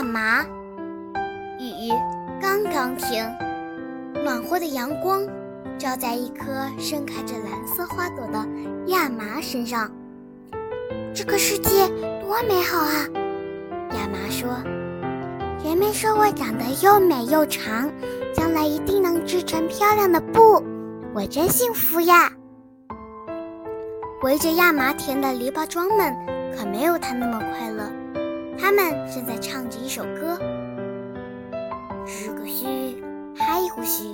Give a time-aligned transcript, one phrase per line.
[0.00, 0.42] 亚麻。
[1.58, 1.92] 雨
[2.40, 3.22] 刚刚停，
[4.24, 5.20] 暖和的阳光
[5.78, 8.48] 照在一颗盛开着蓝色花朵的
[8.86, 9.90] 亚麻身上。
[11.14, 11.86] 这个世界
[12.18, 12.94] 多美好啊！
[13.90, 14.48] 亚麻说
[15.62, 17.90] ：“人们说我长得又美又长，
[18.32, 20.64] 将来一定能织成漂亮的布，
[21.12, 22.32] 我真幸福呀！”
[24.24, 26.16] 围着亚麻田的篱笆桩们
[26.56, 27.89] 可没有他那么快乐，
[28.60, 30.38] 他们正在唱着一首歌
[32.06, 33.02] ：“是个嘘，
[33.34, 34.12] 嗨呼嘘，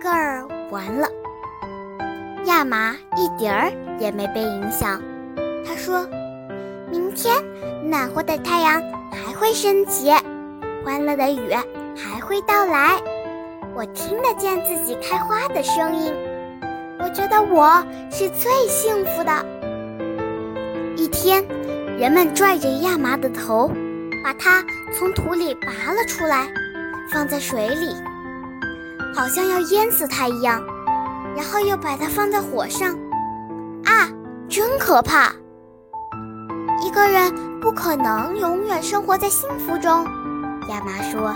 [0.00, 1.08] 歌儿完了。”
[2.46, 5.00] 亚麻一点儿也没被影响，
[5.66, 6.06] 他说。
[6.90, 7.34] 明天，
[7.88, 10.10] 暖和的太阳还会升起，
[10.84, 11.50] 欢乐的雨
[11.96, 13.00] 还会到来。
[13.74, 16.12] 我听得见自己开花的声音，
[16.98, 19.32] 我觉得我是最幸福的。
[20.98, 21.42] 一天，
[21.98, 23.70] 人们拽着亚麻的头，
[24.24, 26.48] 把它从土里拔了出来，
[27.12, 27.94] 放在水里，
[29.14, 30.62] 好像要淹死它一样，
[31.36, 32.90] 然后又把它放在火上。
[33.84, 34.08] 啊，
[34.48, 35.32] 真可怕！
[36.84, 40.04] 一个人不可能永远生活在幸福中，
[40.68, 41.34] 亚麻说：“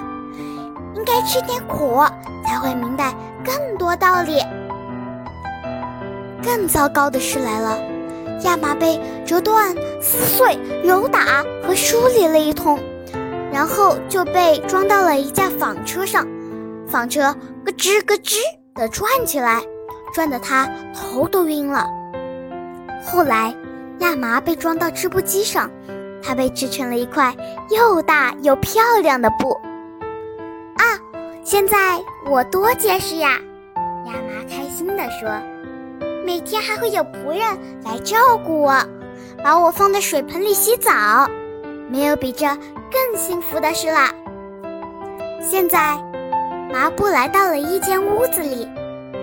[0.97, 2.03] 应该吃点苦，
[2.45, 4.41] 才会明白更多道理。”
[6.43, 7.79] 更糟糕的事来了，
[8.42, 12.78] 亚麻被折断、撕碎、揉打和梳理了一通，
[13.53, 16.27] 然后就被装到了一架纺车上，
[16.87, 17.34] 纺车
[17.65, 18.37] 咯吱咯吱
[18.75, 19.62] 地转起来，
[20.15, 21.87] 转得他头都晕了。
[23.05, 23.55] 后来。
[24.01, 25.71] 亚麻被装到织布机上，
[26.23, 27.34] 它被织成了一块
[27.71, 29.59] 又大又漂亮的布。
[30.77, 30.84] 啊，
[31.43, 33.41] 现在我多结实呀！
[34.05, 35.31] 亚麻开心地说
[36.27, 37.41] ：“每天还会有仆人
[37.85, 38.77] 来照顾我，
[39.45, 41.31] 把我放在水盆里洗澡，
[41.89, 42.45] 没有比这
[42.91, 44.11] 更幸福的事了。”
[45.41, 45.97] 现在，
[46.73, 48.69] 麻布来到了一间屋子里，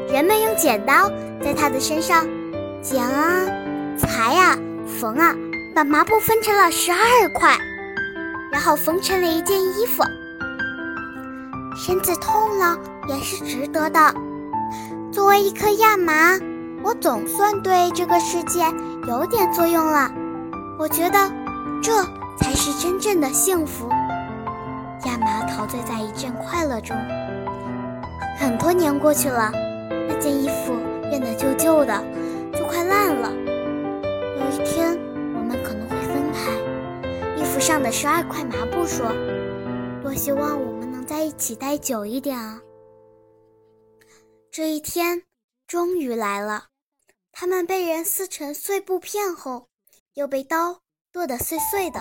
[0.07, 1.11] 人们用剪刀
[1.44, 2.25] 在它的身上
[2.81, 3.47] 剪啊。
[3.97, 4.57] 裁啊，
[4.88, 5.35] 缝啊，
[5.75, 6.97] 把麻布分成了十二
[7.33, 7.57] 块，
[8.50, 10.01] 然后缝成了一件衣服。
[11.75, 12.77] 身子痛了
[13.09, 14.16] 也是值得的。
[15.11, 16.39] 作为一颗亚麻，
[16.83, 18.59] 我总算对这个世界
[19.07, 20.11] 有点作用了。
[20.77, 21.31] 我觉得
[21.81, 21.91] 这
[22.38, 23.88] 才是真正的幸福。
[25.05, 26.95] 亚麻陶醉在一阵快乐中。
[28.38, 29.51] 很多年过去了，
[30.07, 30.73] 那件衣服
[31.09, 32.03] 变得旧旧的，
[32.53, 33.31] 就快烂了。
[33.31, 34.97] 有一天，
[35.35, 36.51] 我们可能会分开。
[37.39, 39.07] 衣服上的十二块麻布说
[40.03, 42.59] ：“多希望我们能在一起待久一点啊！”
[44.51, 45.23] 这一天
[45.67, 46.65] 终于来了。
[47.35, 49.66] 它们被人撕成碎布片后，
[50.13, 50.77] 又被刀
[51.11, 51.99] 剁得碎碎的，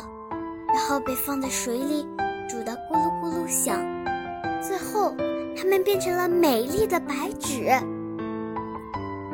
[0.69, 2.07] 然后被放在水里
[2.47, 3.81] 煮得咕噜咕噜响。
[4.61, 5.17] 最后，
[5.57, 7.65] 它们变成了美丽的白纸。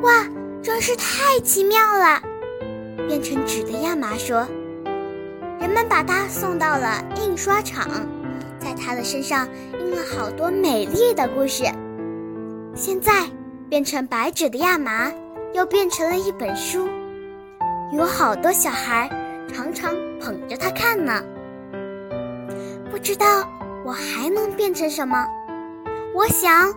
[0.01, 0.25] 哇，
[0.63, 2.21] 真是太奇妙了！
[3.05, 4.47] 变成纸的亚麻说
[5.59, 7.85] ：“人们把它送到了印刷厂，
[8.57, 11.65] 在它的身上印了好多美丽的故事。
[12.73, 13.29] 现在，
[13.69, 15.11] 变成白纸的亚麻
[15.53, 16.87] 又变成了一本书，
[17.91, 19.09] 有好多小孩
[19.53, 21.23] 常常捧着它看呢。
[22.91, 23.25] 不知道
[23.85, 25.25] 我还能变成什么？
[26.13, 26.73] 我想，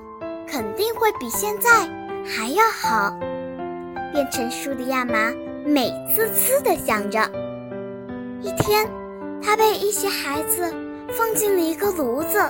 [0.46, 1.70] 肯定会比现在
[2.24, 3.16] 还要好。
[4.12, 5.32] 变成书的亚麻。”
[5.64, 7.20] 美滋滋地想着。
[8.40, 8.84] 一天，
[9.40, 10.74] 他被一些孩子
[11.08, 12.42] 放进了一个炉子，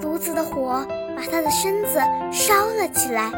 [0.00, 0.82] 炉子的火
[1.14, 2.00] 把他的身子
[2.32, 3.30] 烧了起来。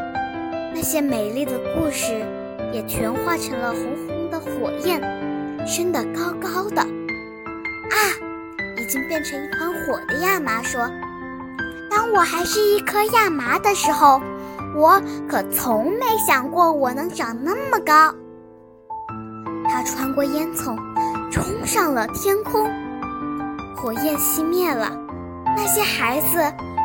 [0.79, 2.23] 那些美丽的故事
[2.71, 5.01] 也全化成了红红的火焰，
[5.65, 6.79] 升得高高的。
[6.83, 7.97] 啊！
[8.77, 10.87] 已经变成一团火的亚麻说
[11.89, 14.21] ：“当我还是一颗亚麻的时候，
[14.75, 18.13] 我可从没想过我能长那么高。”
[19.67, 20.77] 他穿过烟囱，
[21.31, 22.69] 冲上了天空。
[23.75, 24.95] 火焰熄灭了，
[25.43, 26.37] 那些孩子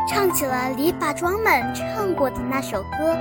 [0.09, 3.15] 唱起了篱笆桩们唱过的那首歌：“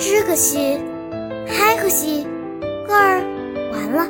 [0.00, 0.80] 吱个西，
[1.46, 2.26] 嗨个西，
[2.88, 3.22] 歌儿
[3.70, 4.08] 完了。”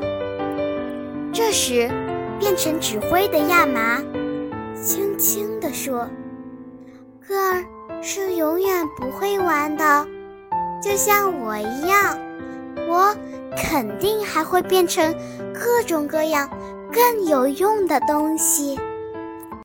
[1.34, 1.90] 这时，
[2.38, 4.00] 变成纸灰的亚麻
[4.80, 6.08] 轻轻地说
[7.26, 7.64] ：“歌儿
[8.00, 10.06] 是永远不会完的，
[10.80, 12.16] 就像我一样，
[12.88, 13.14] 我。”
[13.56, 15.12] 肯定还会变成
[15.52, 16.48] 各种各样
[16.92, 18.78] 更有用的东西。